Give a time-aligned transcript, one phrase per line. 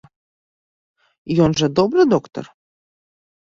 [1.49, 2.45] Ён жа добры доктар?